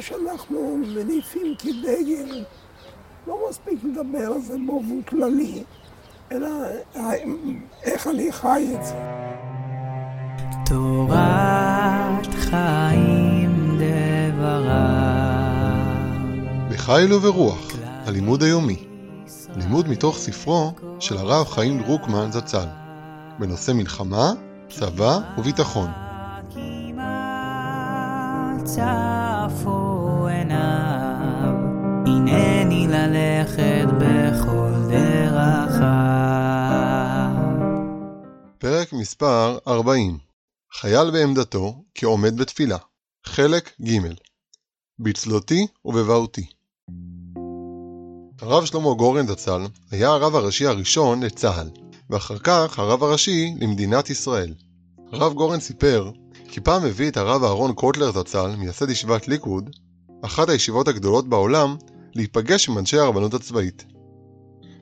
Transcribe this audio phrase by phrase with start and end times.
[0.00, 2.44] שאנחנו מניפים כדגל,
[3.26, 5.62] לא מספיק לדבר על זה באופן כללי,
[6.32, 6.48] אלא
[7.82, 8.94] איך אני חי את זה.
[10.66, 15.08] תורת חיים דברה
[16.70, 17.72] בחיל וברוח,
[18.06, 18.84] הלימוד היומי.
[19.56, 22.66] לימוד מתוך ספרו של הרב חיים דרוקמן זצ"ל,
[23.38, 24.32] בנושא מלחמה,
[24.68, 26.07] צבא וביטחון.
[28.64, 31.54] צפו עיניו,
[32.06, 35.88] הנני ללכת בכל דרכיו.
[38.58, 40.18] פרק מספר 40
[40.72, 42.76] חייל בעמדתו כעומד בתפילה.
[43.26, 43.98] חלק ג'
[44.98, 46.46] בצלותי ובבאותי.
[48.40, 51.70] הרב שלמה גורן זצ"ל היה הרב הראשי הראשון לצה"ל,
[52.10, 54.54] ואחר כך הרב הראשי למדינת ישראל.
[55.12, 56.10] הרב גורן סיפר
[56.48, 59.70] כי פעם הביא את הרב אהרון קוטלר זצ"ל, מייסד ישיבת ליקוד,
[60.22, 61.76] אחת הישיבות הגדולות בעולם,
[62.14, 63.84] להיפגש עם אנשי הרבנות הצבאית.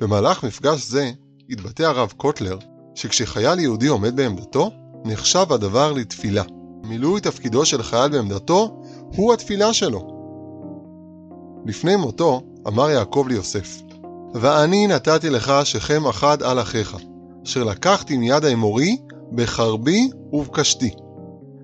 [0.00, 1.10] במהלך מפגש זה
[1.50, 2.58] התבטא הרב קוטלר
[2.94, 4.70] שכשחייל יהודי עומד בעמדתו,
[5.04, 6.42] נחשב הדבר לתפילה.
[6.84, 8.82] מילוי תפקידו של חייל בעמדתו
[9.16, 10.08] הוא התפילה שלו.
[11.66, 13.82] לפני מותו אמר יעקב ליוסף,
[14.34, 16.96] ואני נתתי לך שכם אחד על אחיך,
[17.44, 18.96] אשר לקחתי מיד האמורי
[19.32, 20.90] בחרבי ובקשתי.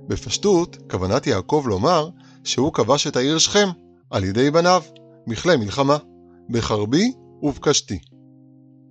[0.08, 2.08] בפשטות, כוונת יעקב לומר
[2.44, 3.68] שהוא כבש את העיר שכם
[4.10, 4.82] על ידי בניו,
[5.26, 5.96] מכלי מלחמה,
[6.50, 7.98] בחרבי ובקשתי.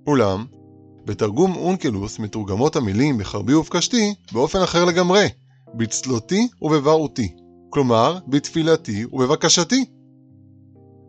[0.07, 0.45] אולם,
[1.05, 5.27] בתרגום אונקלוס מתורגמות המילים בחרבי ובקשתי באופן אחר לגמרי,
[5.73, 7.35] בצלותי ובבעותי,
[7.69, 9.85] כלומר בתפילתי ובבקשתי.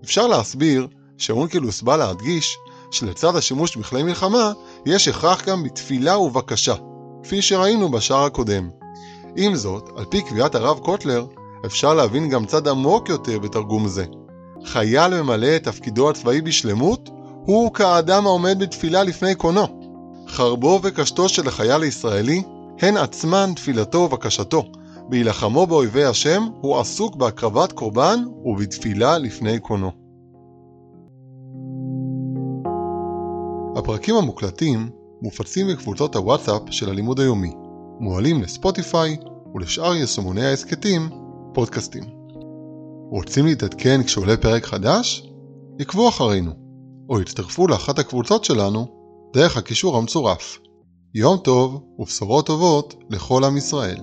[0.05, 0.87] אפשר להסביר
[1.19, 2.57] שאונקלוס בא להדגיש
[2.91, 4.53] שלצד השימוש בכלי מלחמה,
[4.87, 6.75] יש הכרח גם בתפילה ובקשה,
[7.23, 8.71] כפי שראינו בשער הקודם.
[9.37, 11.27] עם זאת, על פי קביעת הרב קוטלר,
[11.67, 14.05] אפשר להבין גם צד עמוק יותר בתרגום זה.
[14.65, 17.11] חייל ממלא את תפקידו הצבאי בשלמות,
[17.45, 19.67] הוא כאדם העומד בתפילה לפני קונו.
[20.29, 22.43] חרבו וקשתו של החייל הישראלי
[22.79, 24.65] הן עצמן תפילתו ובקשתו.
[25.09, 29.91] בהילחמו באויבי השם, הוא עסוק בהקרבת קורבן ובתפילה לפני קונו.
[33.77, 34.91] הפרקים המוקלטים
[35.23, 37.53] מופצים בקבוצות הוואטסאפ של הלימוד היומי,
[38.01, 39.17] מועלים לספוטיפיי
[39.55, 41.09] ולשאר יישומוני ההסכתים,
[41.55, 42.05] פודקאסטים.
[43.11, 45.29] רוצים להתעדכן כשעולה פרק חדש?
[45.79, 46.51] עקבו אחרינו,
[47.09, 48.87] או הצטרפו לאחת הקבוצות שלנו
[49.35, 50.59] דרך הקישור המצורף.
[51.15, 53.99] יום טוב ובשורות טובות לכל עם ישראל.